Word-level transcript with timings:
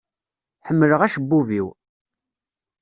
Ḥemmleɣ 0.67 1.01
acebbub-iw. 1.01 1.67